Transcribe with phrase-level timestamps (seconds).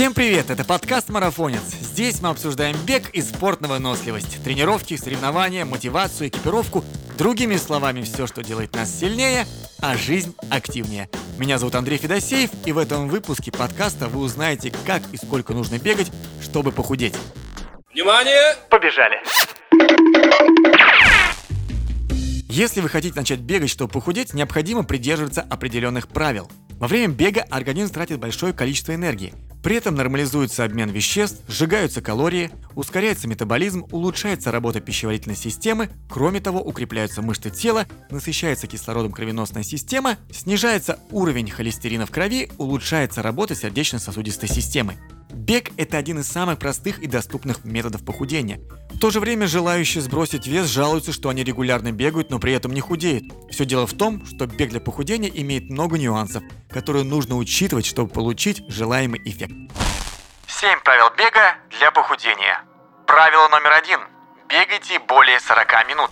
[0.00, 1.60] Всем привет, это подкаст «Марафонец».
[1.78, 6.82] Здесь мы обсуждаем бег и спорт на выносливость, тренировки, соревнования, мотивацию, экипировку,
[7.18, 9.44] другими словами, все, что делает нас сильнее,
[9.78, 11.10] а жизнь активнее.
[11.36, 15.78] Меня зовут Андрей Федосеев, и в этом выпуске подкаста вы узнаете, как и сколько нужно
[15.78, 16.10] бегать,
[16.40, 17.14] чтобы похудеть.
[17.92, 18.56] Внимание!
[18.70, 19.20] Побежали!
[22.48, 26.50] Если вы хотите начать бегать, чтобы похудеть, необходимо придерживаться определенных правил.
[26.80, 29.34] Во время бега организм тратит большое количество энергии.
[29.62, 36.62] При этом нормализуется обмен веществ, сжигаются калории, ускоряется метаболизм, улучшается работа пищеварительной системы, кроме того,
[36.62, 44.48] укрепляются мышцы тела, насыщается кислородом кровеносная система, снижается уровень холестерина в крови, улучшается работа сердечно-сосудистой
[44.48, 44.96] системы.
[45.32, 48.60] Бег– это один из самых простых и доступных методов похудения.
[48.90, 52.72] В то же время желающие сбросить вес жалуются, что они регулярно бегают, но при этом
[52.72, 53.24] не худеют.
[53.50, 58.10] Все дело в том, что бег для похудения имеет много нюансов, которые нужно учитывать, чтобы
[58.10, 59.52] получить желаемый эффект.
[60.48, 62.62] 7 правил бега для похудения.
[63.06, 64.00] Правило номер один.
[64.48, 66.10] Бегайте более 40 минут.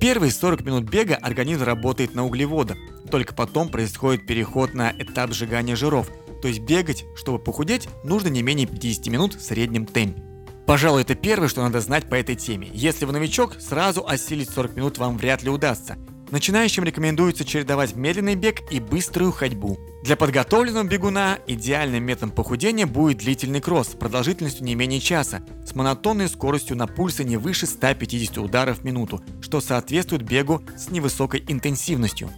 [0.00, 2.76] Первые 40 минут бега организм работает на углеводах.
[3.10, 6.08] Только потом происходит переход на этап сжигания жиров–
[6.40, 10.22] то есть бегать, чтобы похудеть, нужно не менее 50 минут в среднем темпе.
[10.66, 12.70] Пожалуй, это первое, что надо знать по этой теме.
[12.72, 15.98] Если вы новичок, сразу осилить 40 минут вам вряд ли удастся.
[16.30, 19.78] Начинающим рекомендуется чередовать медленный бег и быструю ходьбу.
[20.04, 26.28] Для подготовленного бегуна идеальным методом похудения будет длительный кросс продолжительностью не менее часа, с монотонной
[26.28, 32.30] скоростью на пульсе не выше 150 ударов в минуту, что соответствует бегу с невысокой интенсивностью.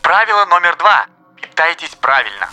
[0.00, 1.08] Правило номер два.
[1.40, 2.48] Питайтесь правильно.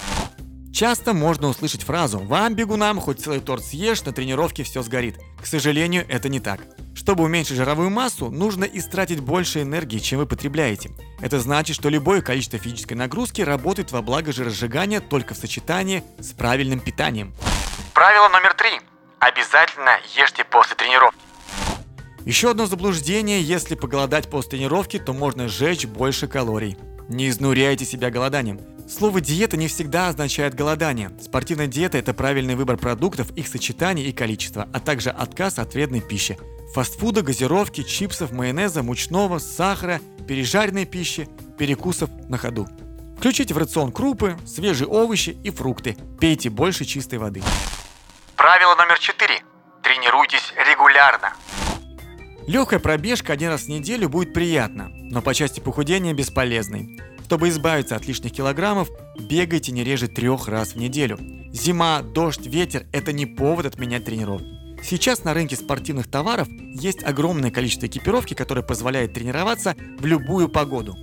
[0.81, 5.19] Часто можно услышать фразу «Вам, бегунам, хоть целый торт съешь, на тренировке все сгорит».
[5.39, 6.61] К сожалению, это не так.
[6.95, 10.89] Чтобы уменьшить жировую массу, нужно истратить больше энергии, чем вы потребляете.
[11.21, 16.31] Это значит, что любое количество физической нагрузки работает во благо жиросжигания только в сочетании с
[16.31, 17.35] правильным питанием.
[17.93, 18.81] Правило номер три.
[19.19, 21.19] Обязательно ешьте после тренировки.
[22.25, 26.75] Еще одно заблуждение, если поголодать после тренировки, то можно сжечь больше калорий.
[27.07, 28.59] Не изнуряйте себя голоданием.
[28.91, 31.11] Слово «диета» не всегда означает голодание.
[31.21, 36.01] Спортивная диета– это правильный выбор продуктов, их сочетание и количество, а также отказ от вредной
[36.01, 36.37] пищи.
[36.73, 42.67] Фастфуда, газировки, чипсов, майонеза, мучного, сахара, пережаренной пищи, перекусов на ходу.
[43.17, 45.95] Включите в рацион крупы, свежие овощи и фрукты.
[46.19, 47.41] Пейте больше чистой воды.
[48.35, 49.41] Правило номер четыре.
[49.83, 51.33] Тренируйтесь регулярно.
[52.45, 56.99] Легкая пробежка один раз в неделю будет приятно, но по части похудения бесполезной.
[57.31, 61.17] Чтобы избавиться от лишних килограммов, бегайте не реже трех раз в неделю.
[61.53, 64.49] Зима, дождь, ветер– это не повод отменять тренировки.
[64.83, 70.97] Сейчас на рынке спортивных товаров есть огромное количество экипировки, которое позволяет тренироваться в любую погоду.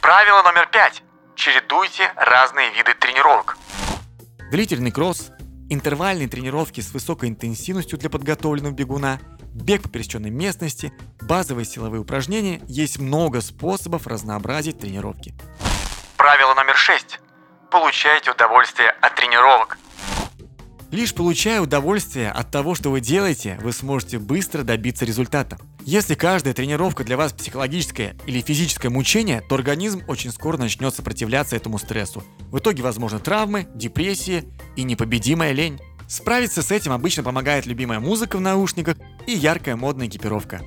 [0.00, 1.02] Правило номер пять.
[1.34, 3.58] Чередуйте разные виды тренировок.
[4.50, 5.32] Длительный кросс,
[5.68, 9.20] интервальные тренировки с высокой интенсивностью для подготовленного бегуна–
[9.54, 15.34] бег по пересеченной местности, базовые силовые упражнения, есть много способов разнообразить тренировки.
[16.16, 17.20] Правило номер шесть.
[17.70, 19.78] Получайте удовольствие от тренировок.
[20.92, 25.56] Лишь получая удовольствие от того, что вы делаете, вы сможете быстро добиться результата.
[25.86, 31.56] Если каждая тренировка для вас психологическое или физическое мучение, то организм очень скоро начнет сопротивляться
[31.56, 32.22] этому стрессу.
[32.50, 34.44] В итоге возможны травмы, депрессии
[34.76, 35.80] и непобедимая лень.
[36.08, 40.62] Справиться с этим обычно помогает любимая музыка в наушниках и яркая модная экипировка.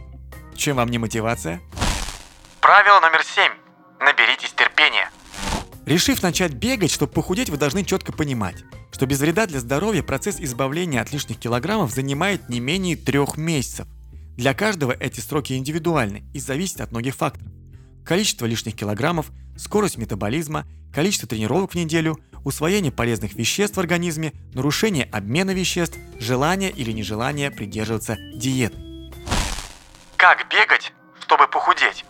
[0.56, 1.62] Чем вам не мотивация?
[2.62, 3.52] Правило номер семь.
[4.00, 5.10] Наберитесь терпения.
[5.86, 10.40] Решив начать бегать, чтобы похудеть, вы должны четко понимать, что без вреда для здоровья процесс
[10.40, 13.88] избавления от лишних килограммов занимает не менее трех месяцев.
[14.36, 17.48] Для каждого эти сроки индивидуальны и зависят от многих факторов.
[18.04, 19.28] Количество лишних килограммов,
[19.58, 26.72] скорость метаболизма, количество тренировок в неделю, усвоение полезных веществ в организме, нарушение обмена веществ, желание
[26.72, 28.78] или нежелание придерживаться диеты.
[30.16, 32.06] Как бегать, чтобы похудеть?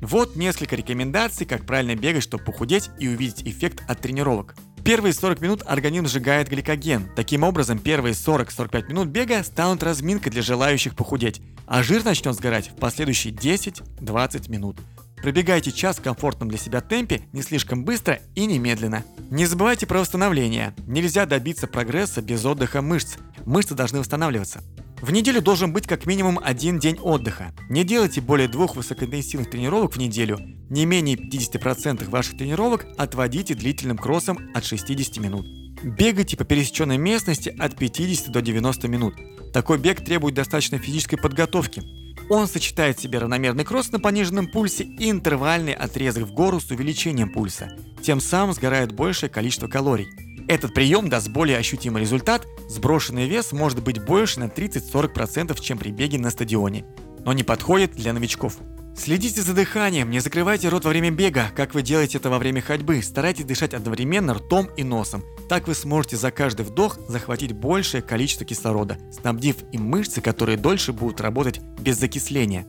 [0.00, 4.54] Вот несколько рекомендаций, как правильно бегать, чтобы похудеть и увидеть эффект от тренировок.
[4.84, 7.10] Первые 40 минут организм сжигает гликоген.
[7.14, 12.70] Таким образом, первые 40-45 минут бега станут разминкой для желающих похудеть, а жир начнет сгорать
[12.70, 14.78] в последующие 10-20 минут.
[15.22, 19.04] Пробегайте час в комфортном для себя темпе, не слишком быстро и немедленно.
[19.30, 20.74] Не забывайте про восстановление.
[20.86, 23.16] Нельзя добиться прогресса без отдыха мышц.
[23.44, 24.62] Мышцы должны восстанавливаться.
[25.00, 27.52] В неделю должен быть как минимум один день отдыха.
[27.68, 30.38] Не делайте более двух высокоинтенсивных тренировок в неделю.
[30.70, 35.46] Не менее 50% ваших тренировок отводите длительным кроссом от 60 минут.
[35.82, 39.14] Бегайте по пересеченной местности от 50 до 90 минут.
[39.52, 41.82] Такой бег требует достаточно физической подготовки.
[42.30, 46.70] Он сочетает в себе равномерный кросс на пониженном пульсе и интервальный отрезок в гору с
[46.70, 47.76] увеличением пульса.
[48.02, 50.08] Тем самым сгорает большее количество калорий.
[50.46, 55.90] Этот прием даст более ощутимый результат, сброшенный вес может быть больше на 30-40%, чем при
[55.90, 56.84] беге на стадионе,
[57.24, 58.58] но не подходит для новичков.
[58.98, 62.60] Следите за дыханием, не закрывайте рот во время бега, как вы делаете это во время
[62.60, 63.00] ходьбы.
[63.00, 65.22] Старайтесь дышать одновременно ртом и носом.
[65.48, 70.92] Так вы сможете за каждый вдох захватить большее количество кислорода, снабдив им мышцы, которые дольше
[70.92, 72.66] будут работать без закисления.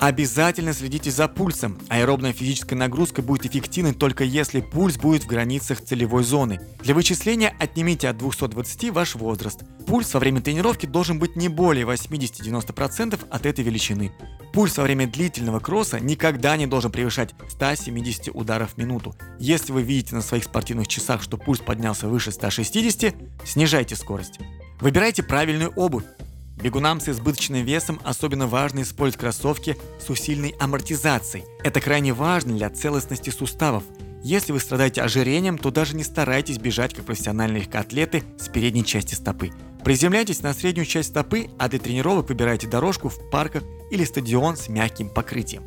[0.00, 1.78] Обязательно следите за пульсом.
[1.90, 6.58] Аэробная физическая нагрузка будет эффективной только если пульс будет в границах целевой зоны.
[6.82, 9.60] Для вычисления отнимите от 220 ваш возраст.
[9.86, 14.10] Пульс во время тренировки должен быть не более 80-90% от этой величины.
[14.54, 19.14] Пульс во время длительного кросса никогда не должен превышать 170 ударов в минуту.
[19.38, 23.14] Если вы видите на своих спортивных часах, что пульс поднялся выше 160,
[23.44, 24.38] снижайте скорость.
[24.80, 26.04] Выбирайте правильную обувь.
[26.62, 31.44] Бегунам с избыточным весом особенно важно использовать кроссовки с усиленной амортизацией.
[31.64, 33.84] Это крайне важно для целостности суставов.
[34.22, 39.14] Если вы страдаете ожирением, то даже не старайтесь бежать как профессиональные легкоатлеты с передней части
[39.14, 39.50] стопы.
[39.82, 44.68] Приземляйтесь на среднюю часть стопы, а для тренировок выбирайте дорожку в парках или стадион с
[44.68, 45.62] мягким покрытием.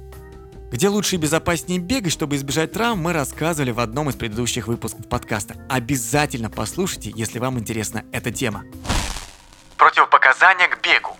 [0.71, 5.07] Где лучше и безопаснее бегать, чтобы избежать травм, мы рассказывали в одном из предыдущих выпусков
[5.07, 5.55] подкаста.
[5.69, 8.63] Обязательно послушайте, если вам интересна эта тема.
[9.83, 11.17] Противопоказания к бегу.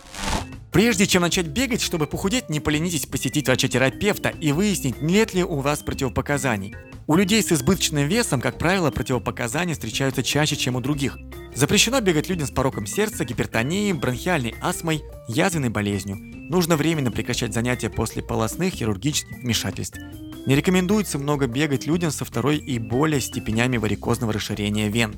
[0.72, 5.60] Прежде чем начать бегать, чтобы похудеть, не поленитесь посетить врача-терапевта и выяснить, нет ли у
[5.60, 6.74] вас противопоказаний.
[7.06, 11.18] У людей с избыточным весом, как правило, противопоказания встречаются чаще, чем у других.
[11.54, 16.16] Запрещено бегать людям с пороком сердца, гипертонией, бронхиальной астмой, язвенной болезнью.
[16.50, 20.00] Нужно временно прекращать занятия после полостных хирургических вмешательств.
[20.46, 25.16] Не рекомендуется много бегать людям со второй и более степенями варикозного расширения вен.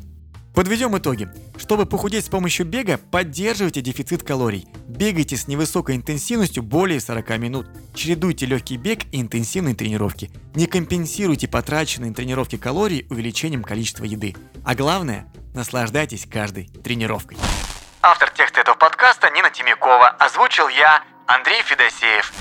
[0.56, 1.28] Подведем итоги.
[1.58, 4.66] Чтобы похудеть с помощью бега, поддерживайте дефицит калорий.
[4.88, 7.68] Бегайте с невысокой интенсивностью более 40 минут.
[7.94, 10.32] Чередуйте легкий бег и интенсивные тренировки.
[10.56, 14.34] Не компенсируйте потраченные на тренировки калорий увеличением количества еды.
[14.64, 17.38] А главное, наслаждайтесь каждой тренировкой.
[18.02, 20.08] Автор текста этого подкаста Нина Тимякова.
[20.08, 22.32] Озвучил я, Андрей Федосеев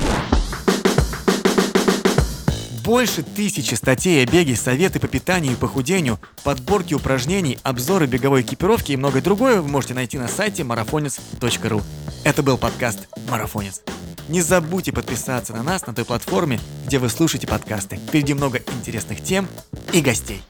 [2.85, 8.93] больше тысячи статей о беге, советы по питанию и похудению, подборки упражнений, обзоры беговой экипировки
[8.93, 11.83] и многое другое вы можете найти на сайте marafonец.ru.
[12.25, 13.81] Это был подкаст «Марафонец».
[14.29, 17.97] Не забудьте подписаться на нас на той платформе, где вы слушаете подкасты.
[17.97, 19.49] Впереди много интересных тем
[19.93, 20.45] и гостей.